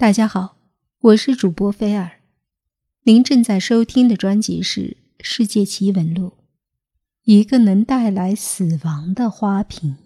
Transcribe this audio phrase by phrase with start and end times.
[0.00, 0.58] 大家好，
[1.00, 2.20] 我是主播菲尔，
[3.02, 4.80] 您正在收听的专辑是
[5.18, 6.28] 《世界奇闻录》，
[7.24, 9.96] 一个能带来死亡的花瓶。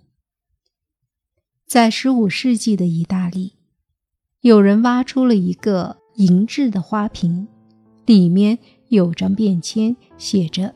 [1.66, 3.52] 在十五世纪的意大利，
[4.40, 7.46] 有人挖出了一个银质的花瓶，
[8.06, 10.74] 里面有张便签，写着：“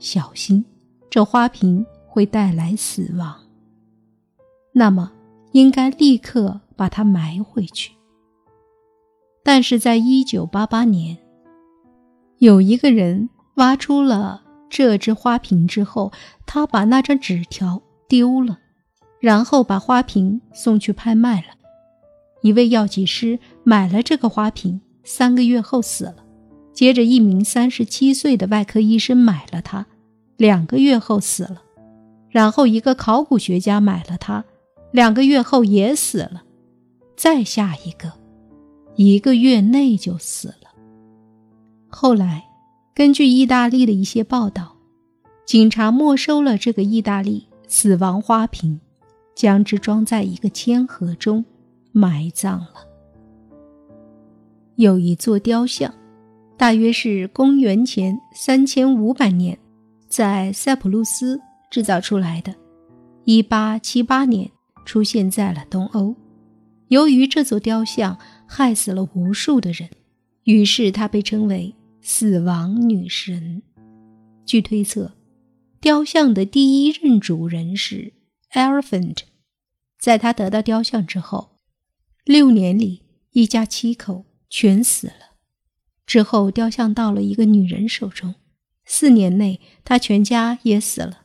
[0.00, 0.64] 小心，
[1.08, 3.40] 这花瓶会带来死亡。”
[4.74, 5.12] 那么，
[5.52, 7.92] 应该立刻把它埋回去。
[9.48, 11.16] 但是在一九八八年，
[12.36, 16.12] 有一个人挖出了这只花瓶之后，
[16.44, 18.58] 他把那张纸条丢了，
[19.20, 21.46] 然后把花瓶送去拍卖了。
[22.42, 26.16] 一位药剂师买了这个花瓶，三个月后死了。
[26.74, 29.86] 接着，一名三十七岁的外科医生买了它，
[30.36, 31.62] 两个月后死了。
[32.28, 34.44] 然后，一个考古学家买了它，
[34.92, 36.42] 两个月后也死了。
[37.16, 38.12] 再下一个。
[38.98, 40.68] 一个月内就死了。
[41.86, 42.44] 后来，
[42.92, 44.74] 根据意大利的一些报道，
[45.46, 48.80] 警察没收了这个意大利死亡花瓶，
[49.36, 51.44] 将之装在一个铅盒中
[51.92, 52.74] 埋葬了。
[54.74, 55.94] 有一座雕像，
[56.56, 59.56] 大约是公元前三千五百年，
[60.08, 62.52] 在塞浦路斯制造出来的，
[63.22, 64.50] 一八七八年
[64.84, 66.12] 出现在了东欧。
[66.88, 68.18] 由于这座雕像。
[68.48, 69.90] 害死了无数的人，
[70.44, 73.62] 于是她被称为“死亡女神”。
[74.46, 75.12] 据推测，
[75.78, 78.14] 雕像的第一任主人是
[78.54, 79.18] Elephant。
[80.00, 81.58] 在他得到雕像之后，
[82.24, 85.36] 六年里一家七口全死了。
[86.06, 88.36] 之后，雕像到了一个女人手中，
[88.86, 91.24] 四年内他全家也死了。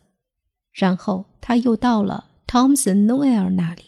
[0.74, 3.84] 然后他又到了 Thompson Noel 那里，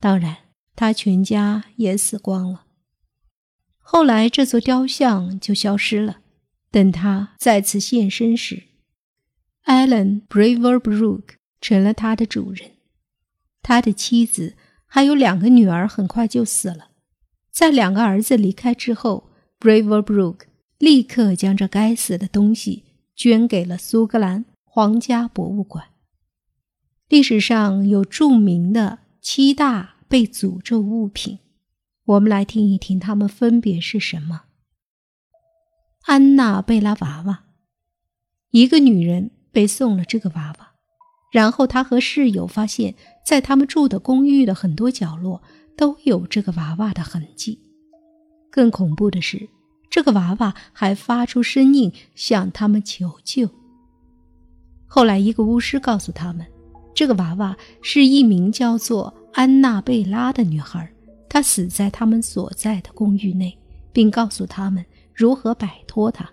[0.00, 0.47] 当然。
[0.78, 2.66] 他全家也死光了。
[3.78, 6.20] 后来这座雕像就消失了。
[6.70, 8.62] 等他再次现身时
[9.64, 11.30] ，Alan Braverbrook
[11.60, 12.74] 成了他的主人。
[13.60, 14.54] 他的妻子
[14.86, 16.90] 还有两个女儿很快就死了。
[17.50, 20.42] 在两个儿子离开之后，Braverbrook
[20.78, 22.84] 立刻将这该死的东西
[23.16, 25.86] 捐给了苏格兰皇家博物馆。
[27.08, 29.97] 历史上有著名的七大。
[30.08, 31.38] 被诅咒物品，
[32.04, 34.42] 我们来听一听，它们分别是什么？
[36.04, 37.44] 安娜贝拉娃娃，
[38.50, 40.70] 一个女人被送了这个娃娃，
[41.30, 45.42] 然后她和室友发现，在他们住的公寓的很多角落
[45.76, 47.60] 都有这个娃娃的痕迹。
[48.50, 49.46] 更恐怖的是，
[49.90, 53.50] 这个娃娃还发出声音向他们求救。
[54.86, 56.46] 后来，一个巫师告诉他们，
[56.98, 59.14] 这个娃娃是一名叫做……
[59.32, 60.92] 安娜贝拉的女孩，
[61.28, 63.56] 她死在他们所在的公寓内，
[63.92, 66.28] 并告诉他们如何摆脱她。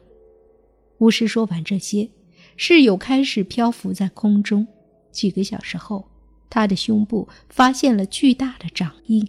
[0.98, 2.10] 巫师说完这些，
[2.58, 4.66] 室友开始漂浮在空中。
[5.12, 6.10] 几个小时后，
[6.50, 9.28] 他的胸部发现了巨大的掌印。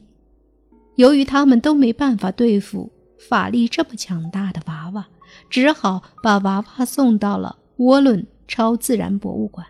[0.95, 5.07] 由于他们都没办法对付法力这么强大的娃娃，
[5.51, 9.67] 只好把娃娃送到了沃伦超自然博物馆。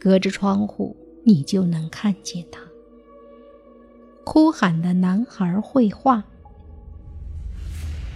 [0.00, 2.60] 隔着窗户，你就能看见他。
[4.24, 6.24] 哭喊的男孩绘画。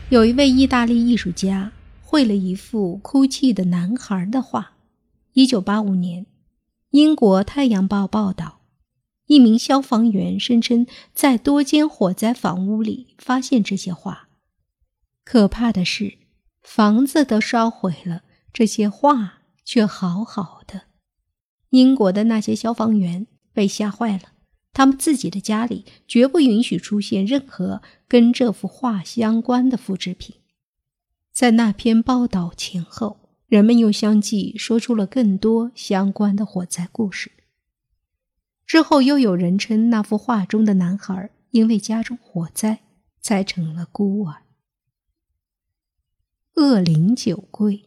[0.09, 4.73] 有一位意大利艺术家绘了一幅哭泣的男孩的画。
[5.33, 6.27] 一九八五年，
[6.91, 8.61] 英国《太阳报》报道，
[9.27, 14.29] 一名消防员声称在多间火灾房屋里发现这些画。
[15.25, 16.19] 可怕的是，
[16.63, 20.83] 房子都烧毁了，这些画却好好的。
[21.75, 24.33] 英国的那些消防员被吓坏了。
[24.73, 30.37] 他们自己的家里绝不允许出现任何跟这幅画相关的复制品。
[31.33, 37.33] 在那篇报道前后，人们又相继说出了更多相关的火灾故事。
[38.65, 42.85] 之后又有人称那幅画中的男孩因为家中火灾
[43.21, 44.43] 才成了孤儿。
[46.55, 47.85] 恶灵酒柜，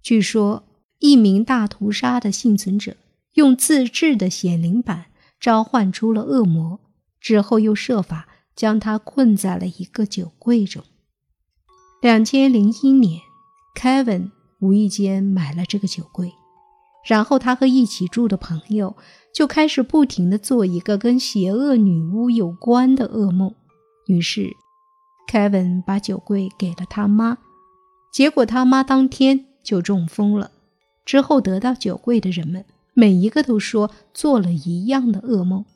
[0.00, 0.64] 据说
[0.98, 2.96] 一名大屠杀的幸存者
[3.34, 5.06] 用自制的显灵板。
[5.38, 6.80] 召唤出了恶魔
[7.20, 8.26] 之后，又设法
[8.56, 10.82] 将他困在了一个酒柜中。
[12.00, 13.20] 两千零一年
[13.78, 16.32] ，Kevin 无意间买了这个酒柜，
[17.06, 18.96] 然后他和一起住的朋友
[19.34, 23.54] 就开始不停地做一个跟邪恶女巫有关的噩梦。
[24.06, 24.50] 于是
[25.30, 27.36] ，Kevin 把酒柜给了他妈，
[28.10, 30.52] 结果他妈当天就中风了。
[31.06, 32.66] 之后得到酒柜的人们。
[32.98, 35.66] 每一个都说做了一样的噩梦。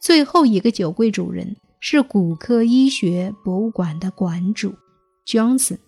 [0.00, 4.74] 最后一个酒柜主人是骨科医学博物馆的馆主
[5.24, 5.78] Johnson。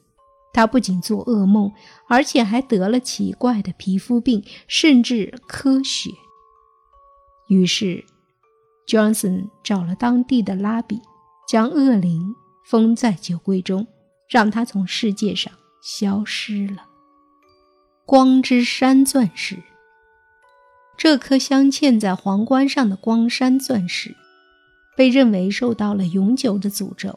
[0.53, 1.73] 他不仅做噩梦，
[2.09, 6.11] 而且还得了奇怪的皮肤病，甚至咳血。
[7.49, 8.05] 于是
[8.87, 11.01] ，Johnson 找了当地的拉比，
[11.49, 12.35] 将恶灵
[12.65, 13.89] 封在酒柜中，
[14.29, 16.90] 让他从世界上消失了。
[18.11, 19.63] 光之山钻石，
[20.99, 24.17] 这颗镶嵌在皇冠上的光山钻石，
[24.97, 27.17] 被认为受到了永久的诅咒。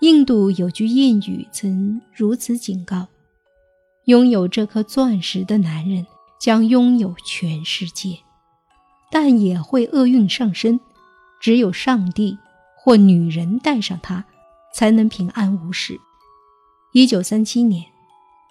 [0.00, 3.06] 印度有句谚语曾如此警告：
[4.04, 6.06] 拥有这颗钻石的男人
[6.38, 8.18] 将拥有全世界，
[9.10, 10.78] 但也会厄运上身。
[11.40, 12.36] 只有上帝
[12.76, 14.22] 或女人戴上它，
[14.74, 15.98] 才能平安无事。
[16.92, 17.86] 一九三七年，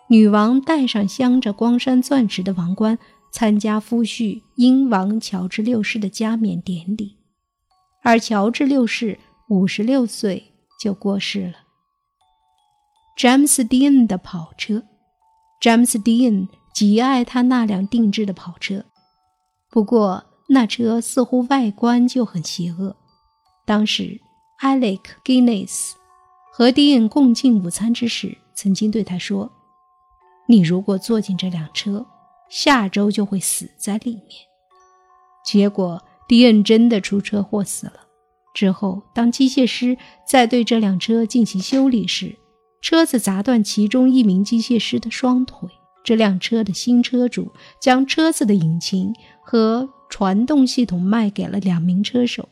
[0.10, 2.98] 女王戴上镶着光山钻石的王冠，
[3.32, 7.18] 参加夫婿英王乔治六世的加冕典礼，
[8.04, 9.20] 而乔治六世
[9.50, 10.54] 五十六岁。
[10.80, 11.54] 就过世了。
[13.18, 14.84] 詹姆斯·迪恩的跑车，
[15.60, 18.86] 詹姆斯·迪恩极爱他那辆定制的跑车，
[19.72, 22.96] 不过那车似乎外观就很邪恶。
[23.66, 24.22] 当时
[24.62, 25.94] ，Alec Guinness
[26.54, 29.52] 和迪恩共进午餐之时，曾经对他说
[30.48, 32.06] ：“你如果坐进这辆车，
[32.50, 34.26] 下周就会死在里面。”
[35.46, 38.02] 结果，迪恩真的出车祸死了。
[38.54, 39.98] 之后，当机械师
[40.28, 42.36] 在对这辆车进行修理时，
[42.82, 45.70] 车子砸断其中一名机械师的双腿。
[46.04, 47.52] 这辆车的新车主
[47.82, 49.14] 将车子的引擎
[49.44, 52.48] 和传动系统卖给了两名车手，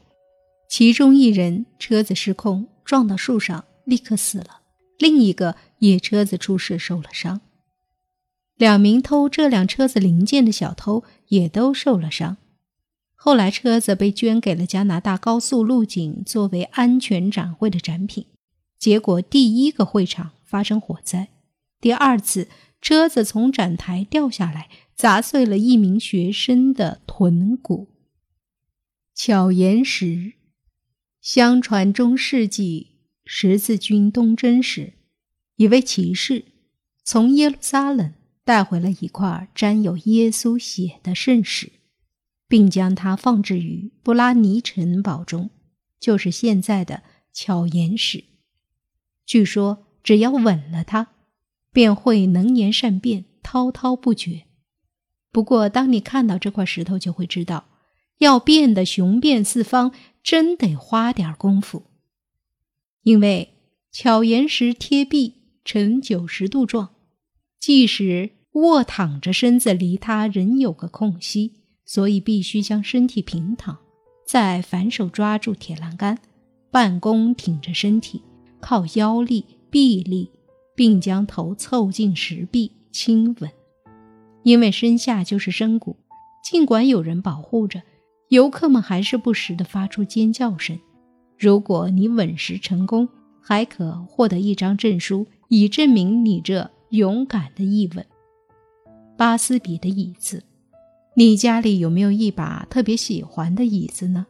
[0.69, 4.61] 其中一人车子失控撞到树上，立刻死了；
[4.99, 7.39] 另一个也车子出事受了伤。
[8.57, 12.37] 两名偷这辆车子零件的小偷也都受了伤。
[13.13, 18.27] 后来，车子被捐给了加拿大高速路警作为安全展会的展品。
[18.77, 21.29] 结果，第一个会场发生火灾；
[21.81, 22.47] 第二次，
[22.79, 27.89] 车子从展台掉下来，砸碎了一名学生的臀骨。
[29.15, 30.33] 巧岩石，
[31.19, 32.91] 相传中世纪
[33.25, 34.93] 十字军东征时，
[35.55, 36.45] 一位骑士
[37.03, 38.13] 从耶路撒冷
[38.45, 41.73] 带回了一块沾有耶稣血的圣石。
[42.47, 45.49] 并将它放置于布拉尼城堡中，
[45.99, 47.03] 就是现在的
[47.33, 48.23] 巧岩石。
[49.25, 51.07] 据说，只要吻了它，
[51.71, 54.43] 便会能言善辩、滔滔不绝。
[55.31, 57.67] 不过，当你看到这块石头，就会知道，
[58.19, 59.91] 要变得雄辩四方，
[60.23, 61.87] 真得花点功夫。
[63.01, 63.55] 因为
[63.91, 66.94] 巧岩石贴壁呈九十度状，
[67.59, 71.53] 即使卧躺着，身子离它仍有个空隙。
[71.87, 73.77] 所以必须将身体平躺，
[74.25, 76.17] 再反手抓住铁栏杆，
[76.71, 78.23] 半弓挺着身体，
[78.59, 80.31] 靠腰力、臂力，
[80.75, 83.51] 并将头凑近石壁亲吻。
[84.41, 85.95] 因为身下就是深谷，
[86.43, 87.83] 尽管有人保护着，
[88.29, 90.79] 游客们还是不时地发出尖叫声。
[91.37, 93.07] 如果你吻食成功，
[93.39, 98.05] 还可获得一张证书，以证明你这勇敢的一吻。
[99.17, 100.43] 巴斯比的椅子。
[101.17, 104.25] 你家里有没有一把特别喜欢的椅子呢？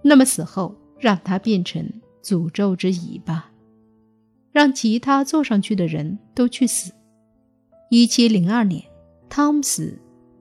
[0.00, 1.84] 那么死后让它变成
[2.22, 3.50] 诅咒之椅吧，
[4.52, 6.92] 让其他坐上去的人都去死。
[7.90, 8.80] 一七零二年，
[9.28, 9.86] 汤姆斯·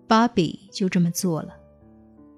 [0.07, 1.55] 巴比就这么做了。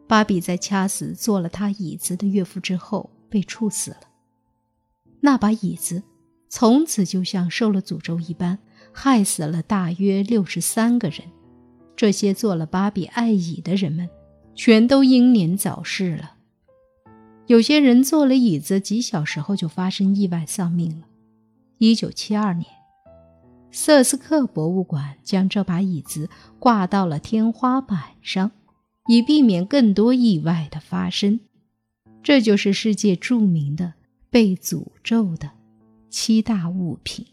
[0.08, 4.02] 巴比在掐死坐了他椅子的岳父之后被处死了。
[5.20, 6.02] 那把椅子
[6.48, 8.58] 从此就像受了诅咒一般，
[8.98, 11.20] 害死了大约六十三个人。
[11.98, 14.10] 这些做了芭比爱椅的人们，
[14.56, 16.36] 全都英年早逝了。
[17.48, 21.08] 有些人坐了椅子，几小时后就发生意外丧命了。
[21.78, 22.66] 一九七二年，
[23.70, 28.52] 瑟斯克博物馆将这把椅子挂到了天花板上，
[29.08, 31.42] 以避免更多意外的发生。
[32.24, 33.94] 这就是世界著名的
[34.30, 35.52] 被诅咒的
[36.10, 37.26] 七大物品。